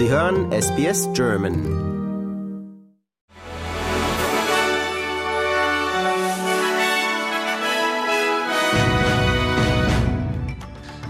Sie 0.00 0.08
hören 0.08 0.50
SBS 0.50 1.10
German. 1.12 1.54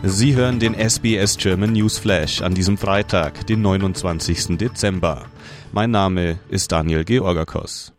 Sie 0.03 0.35
hören 0.35 0.59
den 0.59 0.75
SBS 0.75 1.37
German 1.39 1.73
News 1.73 1.99
Flash 1.99 2.43
an 2.43 2.55
diesem 2.57 2.77
Freitag, 2.77 3.47
den 3.47 3.63
29. 3.63 4.59
Dezember. 4.59 5.27
Mein 5.71 5.93
Name 5.93 6.41
ist 6.49 6.73
Daniel 6.73 7.05
Georgakos. 7.05 7.93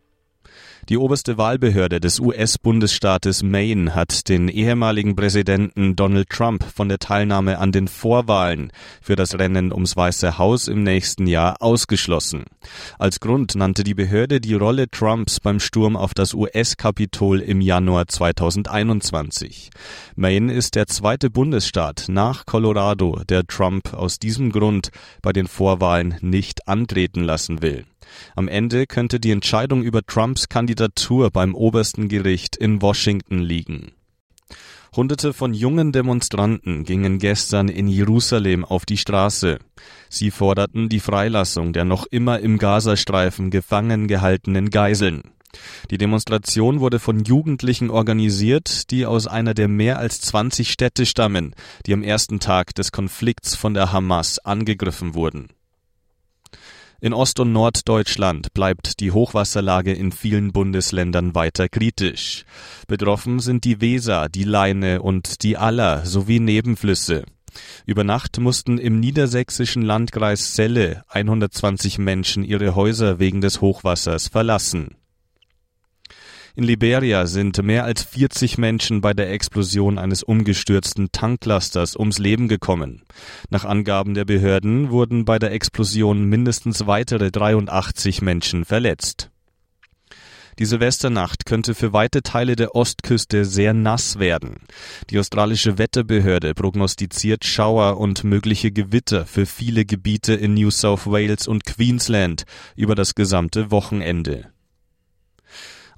Die 0.91 0.97
oberste 0.97 1.37
Wahlbehörde 1.37 2.01
des 2.01 2.19
US-Bundesstaates 2.19 3.43
Maine 3.43 3.95
hat 3.95 4.27
den 4.27 4.49
ehemaligen 4.49 5.15
Präsidenten 5.15 5.95
Donald 5.95 6.29
Trump 6.29 6.65
von 6.65 6.89
der 6.89 6.99
Teilnahme 6.99 7.59
an 7.59 7.71
den 7.71 7.87
Vorwahlen 7.87 8.73
für 9.01 9.15
das 9.15 9.39
Rennen 9.39 9.71
ums 9.71 9.95
Weiße 9.95 10.37
Haus 10.37 10.67
im 10.67 10.83
nächsten 10.83 11.27
Jahr 11.27 11.61
ausgeschlossen. 11.61 12.43
Als 12.99 13.21
Grund 13.21 13.55
nannte 13.55 13.85
die 13.85 13.93
Behörde 13.93 14.41
die 14.41 14.53
Rolle 14.53 14.91
Trumps 14.91 15.39
beim 15.39 15.61
Sturm 15.61 15.95
auf 15.95 16.13
das 16.13 16.33
US-Kapitol 16.33 17.39
im 17.39 17.61
Januar 17.61 18.09
2021. 18.09 19.69
Maine 20.17 20.51
ist 20.51 20.75
der 20.75 20.87
zweite 20.87 21.29
Bundesstaat 21.29 22.07
nach 22.09 22.45
Colorado, 22.45 23.21
der 23.29 23.47
Trump 23.47 23.93
aus 23.93 24.19
diesem 24.19 24.51
Grund 24.51 24.89
bei 25.21 25.31
den 25.31 25.47
Vorwahlen 25.47 26.15
nicht 26.19 26.67
antreten 26.67 27.23
lassen 27.23 27.61
will. 27.61 27.85
Am 28.35 28.47
Ende 28.47 28.87
könnte 28.87 29.19
die 29.19 29.31
Entscheidung 29.31 29.83
über 29.83 30.01
Trumps 30.05 30.49
Kandidatur 30.49 31.31
beim 31.31 31.55
obersten 31.55 32.07
Gericht 32.07 32.55
in 32.55 32.81
Washington 32.81 33.39
liegen. 33.39 33.91
Hunderte 34.93 35.31
von 35.31 35.53
jungen 35.53 35.93
Demonstranten 35.93 36.83
gingen 36.83 37.17
gestern 37.17 37.69
in 37.69 37.87
Jerusalem 37.87 38.65
auf 38.65 38.85
die 38.85 38.97
Straße. 38.97 39.59
Sie 40.09 40.31
forderten 40.31 40.89
die 40.89 40.99
Freilassung 40.99 41.71
der 41.71 41.85
noch 41.85 42.05
immer 42.07 42.39
im 42.39 42.57
Gazastreifen 42.57 43.51
gefangen 43.51 44.09
gehaltenen 44.09 44.69
Geiseln. 44.69 45.31
Die 45.89 45.97
Demonstration 45.97 46.81
wurde 46.81 46.99
von 46.99 47.23
Jugendlichen 47.23 47.89
organisiert, 47.89 48.91
die 48.91 49.05
aus 49.05 49.27
einer 49.27 49.53
der 49.53 49.67
mehr 49.67 49.97
als 49.97 50.19
20 50.21 50.69
Städte 50.69 51.05
stammen, 51.05 51.55
die 51.85 51.93
am 51.93 52.03
ersten 52.03 52.39
Tag 52.39 52.75
des 52.75 52.91
Konflikts 52.91 53.55
von 53.55 53.73
der 53.73 53.93
Hamas 53.93 54.39
angegriffen 54.39 55.13
wurden. 55.13 55.49
In 57.03 57.13
Ost- 57.13 57.39
und 57.39 57.51
Norddeutschland 57.51 58.53
bleibt 58.53 58.99
die 58.99 59.11
Hochwasserlage 59.11 59.91
in 59.91 60.11
vielen 60.11 60.51
Bundesländern 60.51 61.33
weiter 61.33 61.67
kritisch. 61.67 62.45
Betroffen 62.87 63.39
sind 63.39 63.65
die 63.65 63.81
Weser, 63.81 64.29
die 64.29 64.43
Leine 64.43 65.01
und 65.01 65.41
die 65.41 65.57
Aller 65.57 66.05
sowie 66.05 66.39
Nebenflüsse. 66.39 67.23
Über 67.87 68.03
Nacht 68.03 68.37
mussten 68.39 68.77
im 68.77 68.99
niedersächsischen 68.99 69.81
Landkreis 69.81 70.53
Celle 70.53 71.03
120 71.07 71.97
Menschen 71.97 72.43
ihre 72.43 72.75
Häuser 72.75 73.17
wegen 73.17 73.41
des 73.41 73.61
Hochwassers 73.61 74.27
verlassen. 74.27 74.95
In 76.53 76.65
Liberia 76.65 77.27
sind 77.27 77.63
mehr 77.63 77.85
als 77.85 78.03
40 78.03 78.57
Menschen 78.57 78.99
bei 78.99 79.13
der 79.13 79.31
Explosion 79.31 79.97
eines 79.97 80.21
umgestürzten 80.21 81.09
Tanklasters 81.11 81.95
ums 81.95 82.17
Leben 82.17 82.49
gekommen. 82.49 83.03
Nach 83.49 83.63
Angaben 83.63 84.15
der 84.15 84.25
Behörden 84.25 84.89
wurden 84.89 85.23
bei 85.23 85.39
der 85.39 85.53
Explosion 85.53 86.25
mindestens 86.25 86.87
weitere 86.87 87.31
83 87.31 88.21
Menschen 88.21 88.65
verletzt. 88.65 89.29
Die 90.59 90.65
Silvesternacht 90.65 91.45
könnte 91.45 91.73
für 91.73 91.93
weite 91.93 92.21
Teile 92.21 92.57
der 92.57 92.75
Ostküste 92.75 93.45
sehr 93.45 93.73
nass 93.73 94.19
werden. 94.19 94.57
Die 95.09 95.17
australische 95.17 95.77
Wetterbehörde 95.77 96.53
prognostiziert 96.53 97.45
Schauer 97.45 97.97
und 97.97 98.25
mögliche 98.25 98.71
Gewitter 98.71 99.25
für 99.25 99.45
viele 99.45 99.85
Gebiete 99.85 100.33
in 100.33 100.53
New 100.53 100.69
South 100.69 101.07
Wales 101.07 101.47
und 101.47 101.65
Queensland 101.65 102.43
über 102.75 102.95
das 102.95 103.15
gesamte 103.15 103.71
Wochenende. 103.71 104.50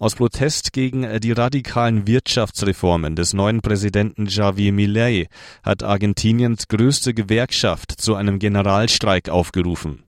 Aus 0.04 0.16
Protest 0.16 0.74
gegen 0.74 1.06
äh, 1.06 1.22
die 1.22 1.32
radikalen 1.32 2.06
Wirtschaftsreformen 2.08 3.16
des 3.16 3.32
neuen 3.32 3.62
Präsidenten 3.62 4.26
Javier 4.26 4.74
Milei 4.74 5.30
hat 5.64 5.82
Argentiniens 5.82 6.68
größte 6.68 7.14
Gewerkschaft 7.14 7.94
zu 8.02 8.16
einem 8.16 8.38
Generalstreik 8.38 9.30
aufgerufen. 9.30 10.04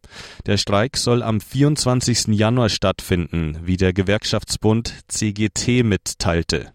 Der 0.47 0.57
Streik 0.57 0.97
soll 0.97 1.23
am 1.23 1.39
24. 1.39 2.28
Januar 2.38 2.67
stattfinden, 2.67 3.59
wie 3.63 3.78
der 3.78 3.94
Gewerkschaftsbund 3.94 4.94
CGT 5.07 5.84
mitteilte. 5.84 6.73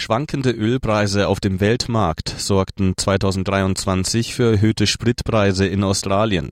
Schwankende 0.00 0.52
Ölpreise 0.52 1.26
auf 1.26 1.40
dem 1.40 1.58
Weltmarkt 1.58 2.28
sorgten 2.28 2.94
2023 2.96 4.32
für 4.32 4.52
erhöhte 4.52 4.86
Spritpreise 4.86 5.66
in 5.66 5.82
Australien. 5.82 6.50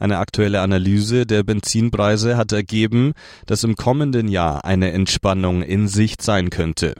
Eine 0.00 0.18
aktuelle 0.18 0.62
Analyse 0.62 1.24
der 1.24 1.44
Benzinpreise 1.44 2.36
hat 2.36 2.50
ergeben, 2.50 3.12
dass 3.46 3.62
im 3.62 3.76
kommenden 3.76 4.26
Jahr 4.26 4.64
eine 4.64 4.90
Entspannung 4.90 5.62
in 5.62 5.86
Sicht 5.86 6.22
sein 6.22 6.50
könnte. 6.50 6.96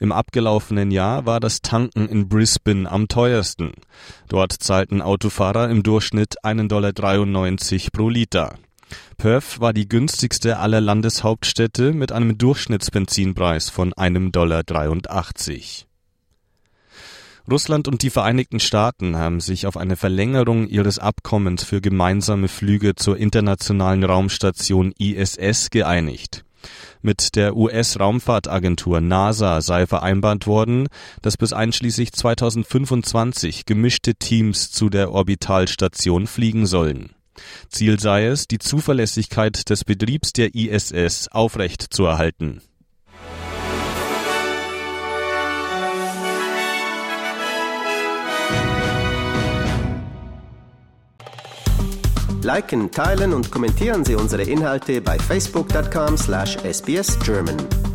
Im 0.00 0.12
abgelaufenen 0.12 0.90
Jahr 0.90 1.26
war 1.26 1.40
das 1.40 1.60
Tanken 1.60 2.08
in 2.08 2.30
Brisbane 2.30 2.90
am 2.90 3.06
teuersten. 3.06 3.72
Dort 4.28 4.54
zahlten 4.54 5.02
Autofahrer 5.02 5.68
im 5.68 5.82
Durchschnitt 5.82 6.36
1,93 6.42 6.68
Dollar 6.68 7.90
pro 7.92 8.08
Liter. 8.08 8.54
Perth 9.16 9.60
war 9.60 9.72
die 9.72 9.88
günstigste 9.88 10.58
aller 10.58 10.80
Landeshauptstädte 10.80 11.92
mit 11.92 12.12
einem 12.12 12.38
Durchschnittsbenzinpreis 12.38 13.70
von 13.70 13.92
einem 13.92 14.32
Dollar. 14.32 14.62
Russland 17.50 17.88
und 17.88 18.02
die 18.02 18.10
Vereinigten 18.10 18.60
Staaten 18.60 19.16
haben 19.16 19.40
sich 19.40 19.66
auf 19.66 19.76
eine 19.76 19.96
Verlängerung 19.96 20.68
ihres 20.68 20.98
Abkommens 20.98 21.64
für 21.64 21.80
gemeinsame 21.80 22.48
Flüge 22.48 22.94
zur 22.94 23.16
internationalen 23.16 24.04
Raumstation 24.04 24.92
ISS 24.98 25.70
geeinigt. 25.70 26.44
Mit 27.00 27.34
der 27.34 27.56
US-Raumfahrtagentur 27.56 29.00
NASA 29.00 29.60
sei 29.60 29.88
vereinbart 29.88 30.46
worden, 30.46 30.86
dass 31.20 31.36
bis 31.36 31.52
einschließlich 31.52 32.12
2025 32.12 33.66
gemischte 33.66 34.14
Teams 34.14 34.70
zu 34.70 34.88
der 34.88 35.10
Orbitalstation 35.10 36.28
fliegen 36.28 36.66
sollen. 36.66 37.10
Ziel 37.68 37.98
sei 37.98 38.26
es, 38.26 38.48
die 38.48 38.58
Zuverlässigkeit 38.58 39.70
des 39.70 39.84
Betriebs 39.84 40.32
der 40.32 40.54
ISS 40.54 41.28
aufrechtzuerhalten. 41.28 42.60
Liken, 52.42 52.90
teilen 52.90 53.32
und 53.34 53.52
kommentieren 53.52 54.04
Sie 54.04 54.16
unsere 54.16 54.42
Inhalte 54.42 55.00
bei 55.00 55.16
facebook.com/sbsgerman. 55.18 57.91